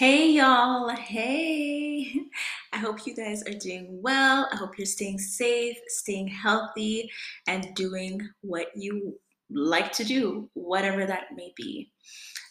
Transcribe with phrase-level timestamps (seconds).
[0.00, 0.88] Hey, y'all.
[0.88, 2.10] Hey.
[2.72, 4.48] I hope you guys are doing well.
[4.50, 7.10] I hope you're staying safe, staying healthy,
[7.46, 11.92] and doing what you like to do, whatever that may be.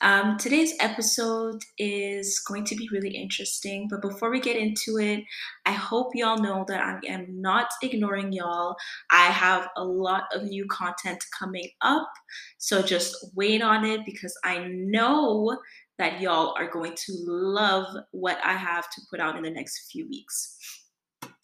[0.02, 5.24] Um, today's episode is going to be really interesting, but before we get into it,
[5.66, 8.76] I hope y'all know that I am not ignoring y'all.
[9.10, 12.12] I have a lot of new content coming up,
[12.60, 15.58] so just wait on it because I know
[16.00, 19.92] that y'all are going to love what I have to put out in the next
[19.92, 20.58] few weeks.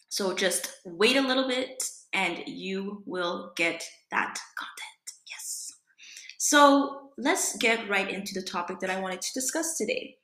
[0.08, 1.82] So just wait a little bit
[2.14, 5.12] and you will get that content.
[5.30, 5.72] Yes.
[6.38, 10.16] So let's get right into the topic that I wanted to discuss today.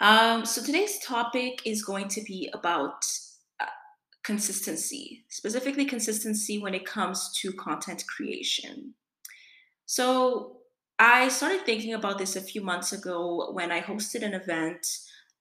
[0.00, 3.04] Um, so today's topic is going to be about
[3.60, 3.66] uh,
[4.24, 8.94] consistency, specifically consistency when it comes to content creation.
[9.84, 10.56] So
[10.98, 14.86] I started thinking about this a few months ago when I hosted an event.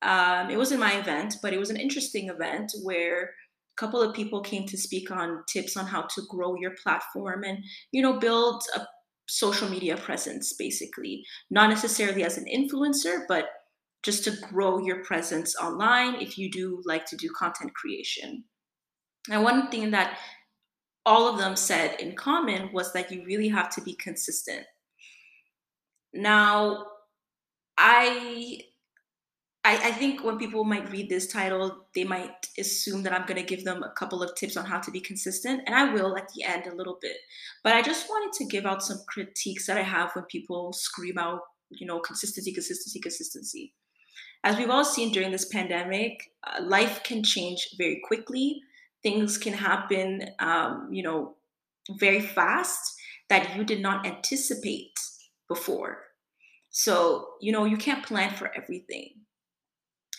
[0.02, 4.14] Um, it wasn't my event, but it was an interesting event where a couple of
[4.14, 7.60] people came to speak on tips on how to grow your platform and
[7.92, 8.82] you know build a
[9.28, 11.24] social media presence basically.
[11.50, 13.48] Not necessarily as an influencer but
[14.04, 18.44] just to grow your presence online if you do like to do content creation.
[19.32, 20.20] And one thing that
[21.06, 24.66] all of them said in common was that you really have to be consistent
[26.16, 26.86] now,
[27.78, 28.62] I,
[29.64, 33.42] I I think when people might read this title, they might assume that I'm going
[33.42, 36.18] to give them a couple of tips on how to be consistent, and I will
[36.18, 37.18] at the end a little bit.
[37.64, 41.18] But I just wanted to give out some critiques that I have when people scream
[41.18, 43.74] out, you know, consistency, consistency, consistency.
[44.44, 48.62] As we've all seen during this pandemic, uh, life can change very quickly.
[49.02, 51.36] Things can happen, um, you know,
[52.00, 52.96] very fast
[53.30, 54.98] that you did not anticipate
[55.48, 56.05] before.
[56.78, 59.12] So, you know, you can't plan for everything.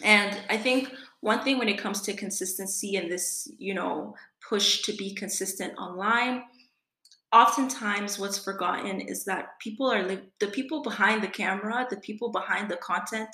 [0.03, 0.91] And I think
[1.21, 4.14] one thing when it comes to consistency and this, you know,
[4.48, 6.45] push to be consistent online,
[7.30, 12.33] oftentimes what's forgotten is that people are li- the people behind the camera, the people
[12.33, 13.29] behind the content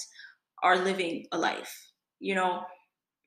[0.64, 1.92] are living a life.
[2.18, 2.64] You know,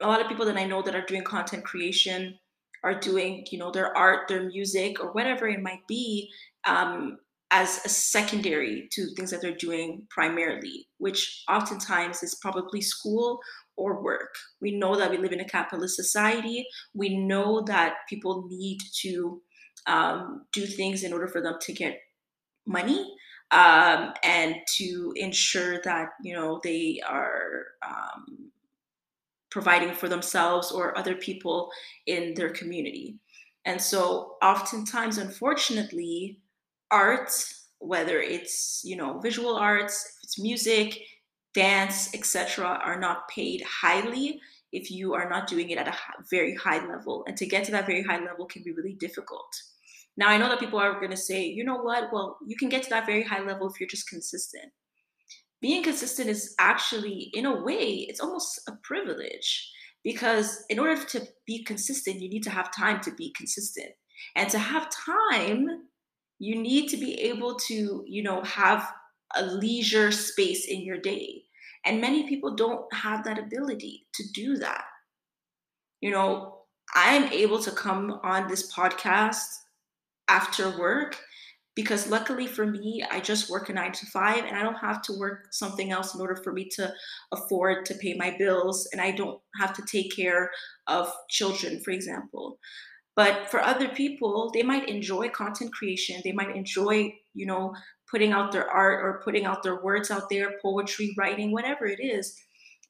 [0.01, 2.37] a lot of people that I know that are doing content creation
[2.83, 6.29] are doing, you know, their art, their music, or whatever it might be,
[6.67, 7.17] um,
[7.55, 13.39] as a secondary to things that they're doing primarily, which oftentimes is probably school
[13.77, 14.35] or work.
[14.59, 16.65] We know that we live in a capitalist society.
[16.93, 19.41] We know that people need to
[19.87, 21.97] um, do things in order for them to get
[22.67, 23.09] money
[23.51, 28.51] um, and to ensure that you know they are um,
[29.49, 31.69] providing for themselves or other people
[32.05, 33.17] in their community.
[33.63, 36.41] And so, oftentimes, unfortunately,
[36.91, 37.31] art,
[37.79, 40.99] whether it's you know visual arts, it's music,
[41.53, 44.39] dance, etc., are not paid highly
[44.71, 45.95] if you are not doing it at a
[46.29, 47.23] very high level.
[47.27, 49.47] And to get to that very high level can be really difficult.
[50.17, 52.11] Now, I know that people are going to say, you know what?
[52.11, 54.71] Well, you can get to that very high level if you're just consistent.
[55.61, 59.71] Being consistent is actually, in a way, it's almost a privilege
[60.03, 63.89] because in order to be consistent, you need to have time to be consistent.
[64.35, 65.67] And to have time
[66.39, 68.91] you need to be able to you know have
[69.35, 71.43] a leisure space in your day.
[71.85, 74.85] And many people don't have that ability to do that.
[76.01, 76.55] You know
[76.93, 79.59] i'm able to come on this podcast
[80.27, 81.17] after work
[81.75, 85.01] because luckily for me i just work a 9 to 5 and i don't have
[85.03, 86.91] to work something else in order for me to
[87.31, 90.51] afford to pay my bills and i don't have to take care
[90.87, 92.59] of children for example
[93.15, 96.21] but for other people, they might enjoy content creation.
[96.23, 97.73] They might enjoy, you know,
[98.11, 101.99] putting out their art or putting out their words out there, poetry, writing, whatever it
[102.01, 102.35] is.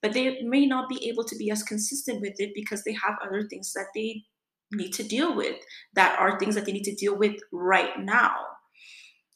[0.02, 3.18] But they may not be able to be as consistent with it because they have
[3.24, 4.24] other things that they
[4.72, 5.58] need to deal with
[5.94, 8.34] that are things that they need to deal with right now.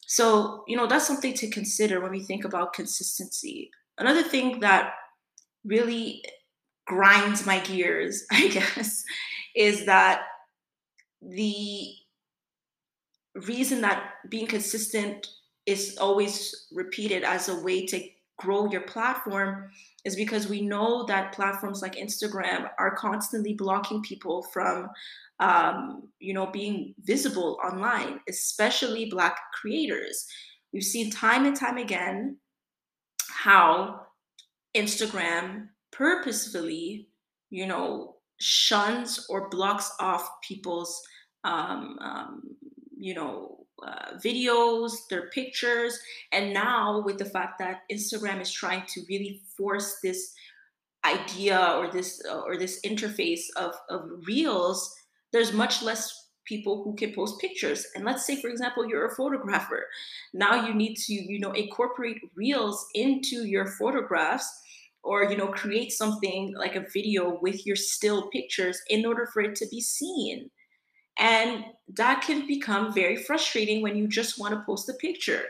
[0.06, 3.70] So, you know, that's something to consider when we think about consistency.
[3.96, 4.94] Another thing that
[5.64, 6.24] really
[6.86, 9.04] grinds my gears, I guess,
[9.54, 10.22] is that
[11.22, 11.94] the
[13.46, 15.26] reason that being consistent
[15.66, 18.02] is always repeated as a way to
[18.38, 19.70] grow your platform
[20.04, 24.88] is because we know that platforms like Instagram are constantly blocking people from
[25.40, 30.26] um, you know being visible online especially black creators.
[30.72, 32.38] We've seen time and time again
[33.28, 34.06] how
[34.76, 37.08] Instagram purposefully
[37.50, 41.02] you know shuns or blocks off people's
[41.44, 42.42] um, um,
[42.96, 45.98] you know uh, videos, their pictures,
[46.32, 50.34] and now with the fact that Instagram is trying to really force this
[51.04, 54.94] idea or this uh, or this interface of of reels,
[55.32, 57.86] there's much less people who can post pictures.
[57.94, 59.86] And let's say, for example, you're a photographer.
[60.34, 64.50] Now you need to, you know, incorporate reels into your photographs
[65.02, 69.42] or you know create something like a video with your still pictures in order for
[69.42, 70.50] it to be seen
[71.20, 75.44] and that can become very frustrating when you just want to post a picture.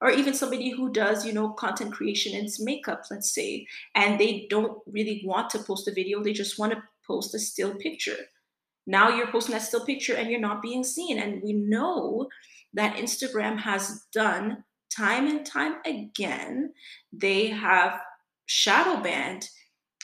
[0.00, 4.48] Or even somebody who does you know content creation and makeup let's say and they
[4.50, 8.16] don't really want to post a video they just want to post a still picture.
[8.84, 12.28] Now you're posting that still picture and you're not being seen and we know
[12.74, 16.72] that instagram has done time and time again
[17.12, 18.00] they have
[18.46, 19.48] shadow banned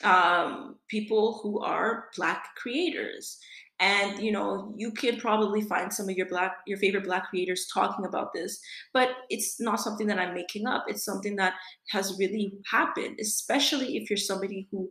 [0.03, 3.37] um, people who are black creators
[3.79, 7.67] and you know you can probably find some of your black your favorite black creators
[7.73, 8.59] talking about this
[8.93, 10.85] but it's not something that i'm making up.
[10.87, 11.53] It's something that
[11.91, 14.89] has really happened especially if you're somebody who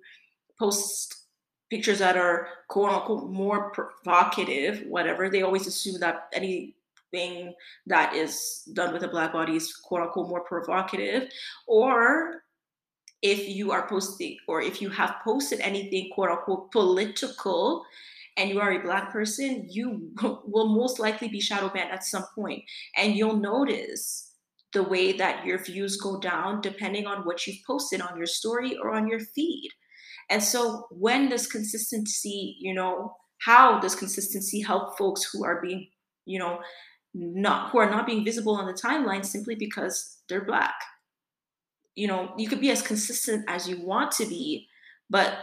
[0.58, 1.26] posts
[1.70, 5.28] pictures that are quote unquote more provocative whatever.
[5.28, 7.54] They always assume that anything
[7.86, 11.30] that is done with a black body is quote unquote more provocative.
[11.66, 12.42] Or
[13.22, 17.84] if you are posting or if you have posted anything quote unquote political
[18.38, 22.24] and you are a black person, you will most likely be shadow banned at some
[22.34, 22.62] point.
[22.96, 24.32] And you'll notice
[24.72, 28.76] the way that your views go down depending on what you've posted on your story
[28.76, 29.70] or on your feed.
[30.30, 35.88] And so when does consistency, you know, how does consistency help folks who are being,
[36.26, 36.60] you know,
[37.14, 40.74] not who are not being visible on the timeline simply because they're black?
[41.94, 44.68] You know, you could be as consistent as you want to be,
[45.08, 45.38] but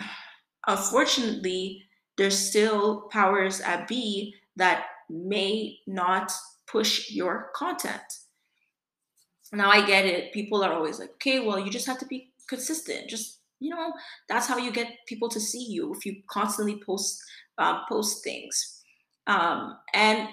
[0.66, 1.85] unfortunately,
[2.16, 6.32] there's still powers at B that may not
[6.66, 8.02] push your content.
[9.52, 10.32] Now I get it.
[10.32, 13.08] People are always like, okay, well, you just have to be consistent.
[13.08, 13.94] Just you know,
[14.28, 17.22] that's how you get people to see you if you constantly post
[17.58, 18.82] uh, post things.
[19.26, 20.28] Um, and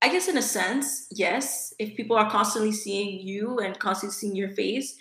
[0.00, 4.34] I guess in a sense, yes, if people are constantly seeing you and constantly seeing
[4.34, 4.96] your face,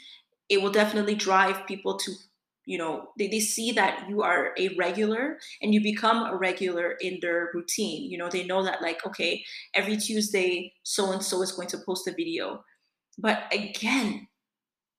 [0.50, 2.12] it will definitely drive people to
[2.66, 6.92] you know they, they see that you are a regular and you become a regular
[7.02, 8.10] in their routine.
[8.10, 9.44] You know they know that like okay
[9.74, 12.64] every tuesday so and so is going to post a video.
[13.18, 14.28] But again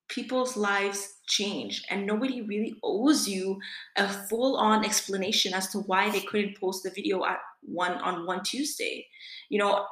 [0.09, 3.59] people's lives change and nobody really owes you
[3.97, 8.27] a full on explanation as to why they couldn't post the video at one on
[8.27, 9.07] one tuesday.
[9.49, 9.87] You know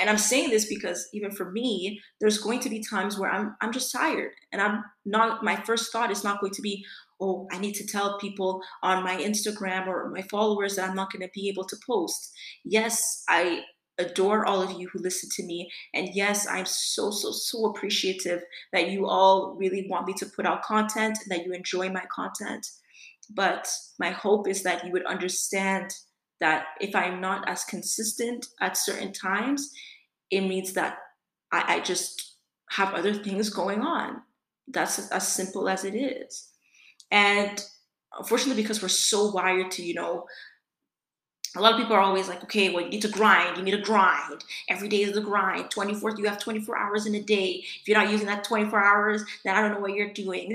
[0.00, 3.56] and I'm saying this because even for me, there's going to be times where I'm
[3.60, 6.84] I'm just tired and I'm not my first thought is not going to be,
[7.20, 11.12] oh, I need to tell people on my Instagram or my followers that I'm not
[11.12, 12.32] going to be able to post.
[12.64, 13.62] Yes, I
[13.98, 15.70] adore all of you who listen to me.
[15.94, 20.46] And yes, I'm so, so, so appreciative that you all really want me to put
[20.46, 22.66] out content that you enjoy my content.
[23.28, 23.68] But
[23.98, 25.94] my hope is that you would understand
[26.40, 29.70] that if I'm not as consistent at certain times,
[30.30, 30.98] it means that
[31.52, 32.36] I, I just
[32.70, 34.22] have other things going on.
[34.66, 36.48] That's as simple as it is.
[37.10, 37.64] And
[38.18, 40.26] unfortunately, because we're so wired to, you know,
[41.56, 43.56] a lot of people are always like, okay, well, you need to grind.
[43.56, 44.44] You need to grind.
[44.68, 45.70] Every day is a grind.
[45.70, 47.64] 24, you have 24 hours in a day.
[47.80, 50.54] If you're not using that 24 hours, then I don't know what you're doing.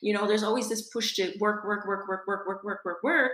[0.00, 3.02] You know, there's always this push to work, work, work, work, work, work, work, work,
[3.02, 3.32] work.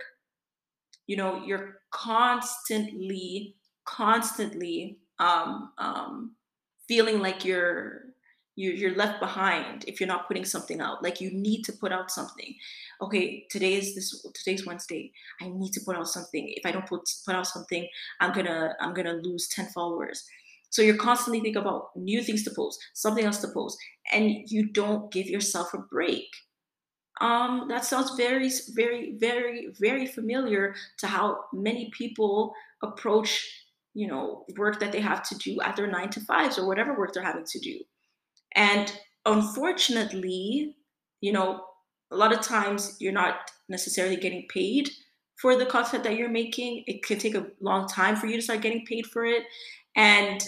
[1.06, 3.54] You know, you're constantly,
[3.84, 6.34] constantly um, um,
[6.88, 8.02] feeling like you're
[8.60, 11.02] you're, you're left behind if you're not putting something out.
[11.02, 12.54] Like you need to put out something.
[13.00, 15.12] Okay today is this today's wednesday.
[15.40, 16.52] I need to put out something.
[16.56, 17.88] If i don't put put out something
[18.20, 20.24] i'm gonna i'm gonna lose 10 followers.
[20.68, 23.78] So you're constantly thinking about new things to post something else to post
[24.12, 26.28] and you don't give yourself a break.
[27.20, 32.52] Um, that sounds very very very very familiar to how many people
[32.82, 33.32] approach
[33.94, 36.96] you know work that they have to do at their nine to fives or whatever
[36.96, 37.78] work they're having to do
[38.54, 38.92] and
[39.26, 40.76] unfortunately,
[41.20, 41.64] you know,
[42.10, 44.90] a lot of times you're not necessarily getting paid
[45.36, 46.84] for the content that you're making.
[46.86, 49.44] It can take a long time for you to start getting paid for it.
[49.96, 50.42] And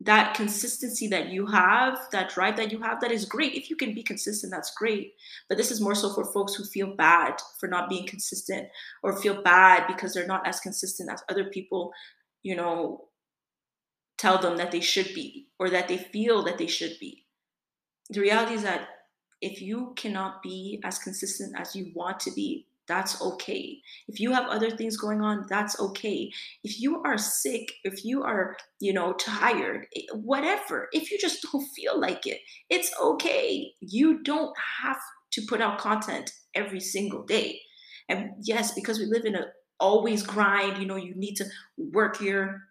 [0.00, 3.54] that consistency that you have, that drive that you have, that is great.
[3.54, 5.14] If you can be consistent, that's great.
[5.48, 8.68] But this is more so for folks who feel bad for not being consistent
[9.02, 11.92] or feel bad because they're not as consistent as other people,
[12.42, 13.08] you know,
[14.24, 17.26] tell them that they should be or that they feel that they should be.
[18.08, 18.88] The reality is that
[19.42, 23.82] if you cannot be as consistent as you want to be, that's okay.
[24.08, 26.30] If you have other things going on, that's okay.
[26.62, 31.46] If you are sick, if you are, you know, tired, eh, whatever, if you just
[31.52, 32.40] don't feel like it,
[32.70, 33.72] it's okay.
[33.80, 35.00] You don't have
[35.32, 37.60] to put out content every single day.
[38.08, 39.46] And yes, because we live in a
[39.80, 41.44] always grind, you know, you need to
[41.76, 42.62] work your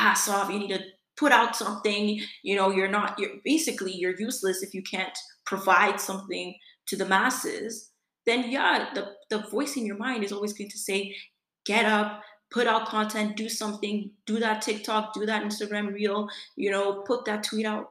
[0.00, 0.50] ass off.
[0.50, 0.82] You need to
[1.16, 6.00] put out something, you know, you're not you're basically you're useless if you can't provide
[6.00, 7.90] something to the masses
[8.26, 11.16] then yeah, the, the voice in your mind is always going to say,
[11.64, 16.70] get up, put out content, do something, do that TikTok, do that Instagram reel, you
[16.70, 17.90] know, put that tweet out,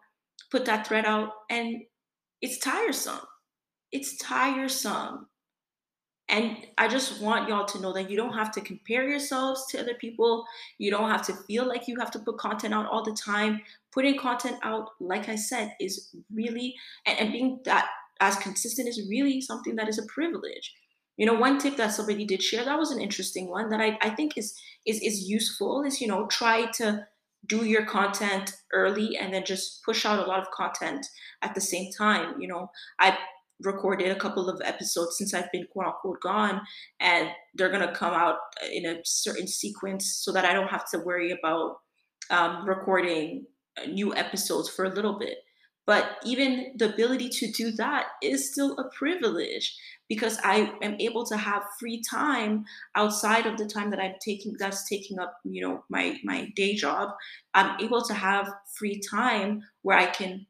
[0.52, 1.32] put that thread out.
[1.50, 1.82] And
[2.42, 3.22] it's tiresome.
[3.92, 5.28] It's tiresome.
[6.30, 9.80] And I just want y'all to know that you don't have to compare yourselves to
[9.80, 10.46] other people.
[10.78, 13.62] You don't have to feel like you have to put content out all the time.
[13.92, 16.76] Putting content out, like I said, is really,
[17.08, 17.88] and, and being that
[18.20, 20.74] as consistent is really something that is a privilege.
[21.18, 23.98] You know, one tip that somebody did share that was an interesting one that I,
[24.02, 27.06] I think is is is useful is you know try to
[27.48, 31.06] do your content early and then just push out a lot of content
[31.42, 32.40] at the same time.
[32.40, 33.18] You know, I
[33.62, 36.62] recorded a couple of episodes since I've been quote unquote gone,
[37.00, 38.38] and they're gonna come out
[38.72, 41.78] in a certain sequence so that I don't have to worry about
[42.30, 43.46] um, recording
[43.88, 45.38] new episodes for a little bit.
[45.86, 49.76] But even the ability to do that is still a privilege
[50.08, 54.56] because I am able to have free time outside of the time that I'm taking
[54.60, 57.10] that's taking up, you know, my my day job.
[57.56, 60.46] I'm able to have free time where I can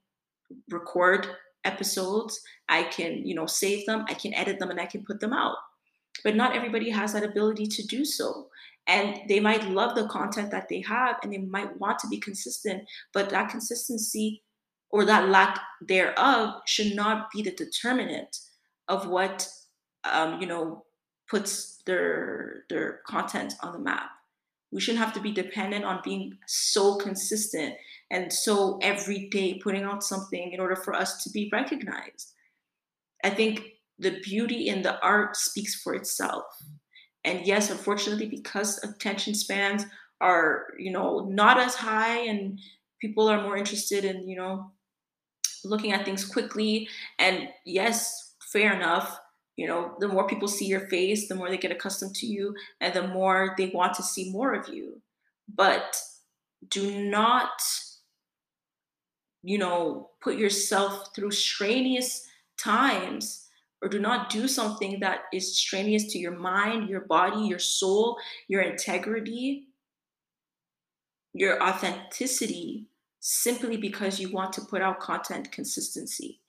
[0.70, 1.28] record
[1.66, 5.20] episodes, I can, you know, save them, I can edit them and I can put
[5.20, 5.56] them out.
[6.24, 8.50] But not everybody has that ability to do so
[8.90, 12.18] and they might love the content that they have and they might want to be
[12.18, 14.42] consistent but that consistency
[14.90, 18.40] or that lack thereof should not be the determinant
[18.88, 19.48] of what
[20.04, 20.84] um, you know
[21.30, 24.10] puts their their content on the map
[24.72, 27.76] we shouldn't have to be dependent on being so consistent
[28.12, 32.34] and so every day putting out something in order for us to be recognized
[33.24, 33.62] i think
[33.98, 36.46] the beauty in the art speaks for itself
[37.24, 39.86] and yes unfortunately because attention spans
[40.22, 42.60] are you know not as high and
[43.00, 44.72] people are more interested in you know
[45.64, 46.90] looking at things quickly.
[47.18, 49.20] And yes, fair enough.
[49.60, 52.56] You know, the more people see your face, the more they get accustomed to you,
[52.80, 55.02] and the more they want to see more of you.
[55.54, 55.98] But
[56.70, 57.50] do not,
[59.44, 62.26] you know, put yourself through strenuous
[62.58, 63.50] times
[63.82, 68.18] or do not do something that is strenuous to your mind, your body, your soul,
[68.48, 69.68] your integrity,
[71.34, 72.88] your authenticity
[73.20, 76.49] simply because you want to put out content consistency co-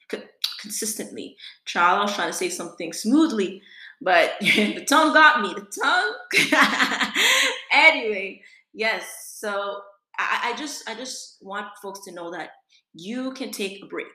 [0.60, 1.36] consistently.
[1.64, 3.62] Child, I was trying to say something smoothly,
[4.00, 5.54] but the tongue got me.
[5.54, 7.12] The tongue.
[7.72, 9.34] anyway, yes.
[9.36, 9.80] So
[10.18, 12.50] I, I just I just want folks to know that
[12.94, 14.06] you can take a break.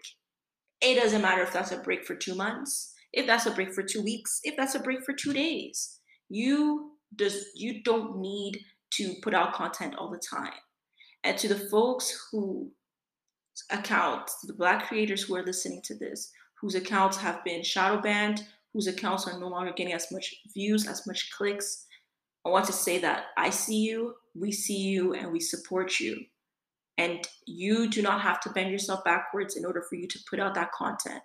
[0.81, 3.83] It doesn't matter if that's a break for two months, if that's a break for
[3.83, 5.99] two weeks, if that's a break for two days.
[6.29, 8.59] You just you don't need
[8.93, 10.53] to put out content all the time.
[11.23, 12.71] And to the folks who
[13.69, 18.43] accounts, the black creators who are listening to this, whose accounts have been shadow banned,
[18.73, 21.85] whose accounts are no longer getting as much views, as much clicks,
[22.45, 26.25] I want to say that I see you, we see you, and we support you.
[26.97, 30.39] And you do not have to bend yourself backwards in order for you to put
[30.39, 31.23] out that content.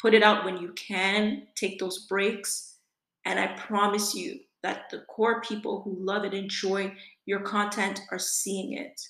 [0.00, 2.76] Put it out when you can, take those breaks,
[3.24, 6.94] and I promise you that the core people who love and enjoy
[7.26, 9.00] your content are seeing it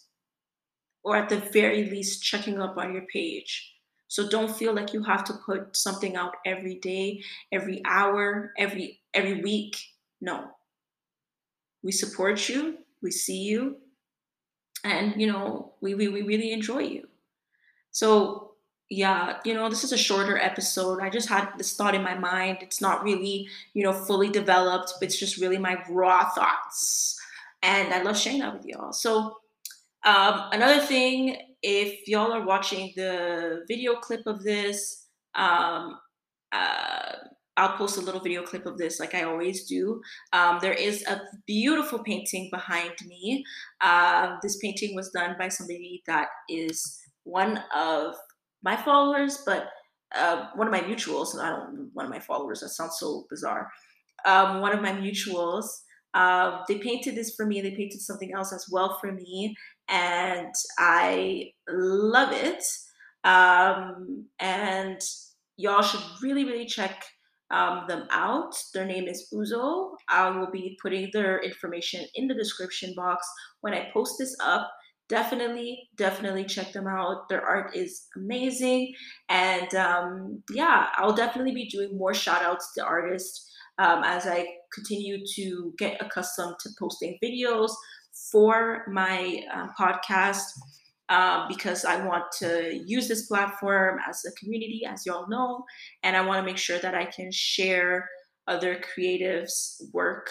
[1.04, 3.72] or at the very least checking up on your page.
[4.08, 9.00] So don't feel like you have to put something out every day, every hour, every
[9.12, 9.76] every week.
[10.20, 10.50] No.
[11.82, 13.76] We support you, we see you,
[14.84, 17.08] and you know, we we, we really enjoy you.
[17.90, 18.52] So
[18.90, 21.00] yeah, you know, this is a shorter episode.
[21.00, 22.58] I just had this thought in my mind.
[22.60, 24.94] It's not really, you know, fully developed.
[25.00, 27.18] It's just really my raw thoughts.
[27.62, 28.92] And I love sharing that with y'all.
[28.92, 29.38] So
[30.04, 35.98] um, another thing, if y'all are watching the video clip of this, um,
[36.52, 37.12] uh,
[37.56, 40.00] I'll post a little video clip of this like I always do.
[40.32, 43.44] Um, there is a beautiful painting behind me.
[43.80, 48.14] Uh, this painting was done by somebody that is one of
[48.62, 49.68] my followers, but
[50.14, 51.38] uh, one of my mutuals.
[51.38, 52.60] I don't one of my followers.
[52.60, 53.70] That sounds so bizarre.
[54.26, 55.66] Um, one of my mutuals.
[56.14, 57.60] Uh, they painted this for me.
[57.60, 59.54] They painted something else as well for me,
[59.88, 62.62] and I love it.
[63.24, 65.00] Um, and
[65.56, 67.04] y'all should really, really check
[67.50, 68.54] um, them out.
[68.72, 69.92] Their name is Uzo.
[70.08, 73.26] I will be putting their information in the description box
[73.60, 74.70] when I post this up.
[75.08, 77.28] Definitely, definitely check them out.
[77.28, 78.94] Their art is amazing.
[79.28, 84.46] And um, yeah, I'll definitely be doing more shout outs to artists um, as I
[84.72, 87.70] continue to get accustomed to posting videos
[88.30, 90.42] for my uh, podcast
[91.08, 95.64] um, because I want to use this platform as a community, as y'all know,
[96.02, 98.08] and I want to make sure that I can share
[98.48, 100.30] other creatives' work,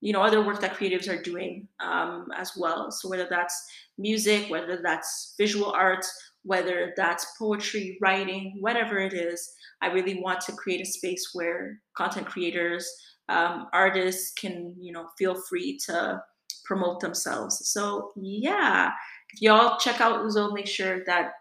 [0.00, 2.90] you know, other work that creatives are doing um, as well.
[2.90, 3.54] So whether that's
[3.98, 9.50] music, whether that's visual arts, whether that's poetry, writing, whatever it is,
[9.82, 12.90] I really want to create a space where content creators,
[13.28, 16.22] um, artists can, you know, feel free to
[16.64, 17.68] promote themselves.
[17.68, 18.92] So yeah,
[19.32, 21.32] if y'all check out Uzo, make sure that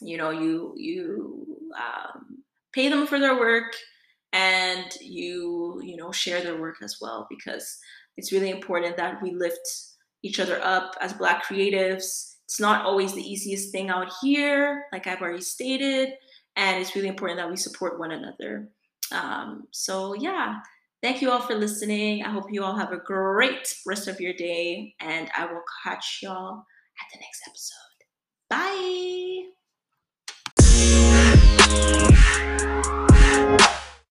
[0.00, 3.74] you know you you um, pay them for their work
[4.32, 7.78] and you you know share their work as well because
[8.16, 9.58] it's really important that we lift
[10.22, 12.34] each other up as black creatives.
[12.44, 16.10] It's not always the easiest thing out here like i've already stated
[16.54, 18.68] and it's really important that we support one another.
[19.12, 20.60] Um, so yeah
[21.06, 22.24] Thank you all for listening.
[22.24, 26.18] I hope you all have a great rest of your day, and I will catch
[26.20, 26.64] y'all
[26.98, 28.02] at the next episode.
[32.50, 32.55] Bye.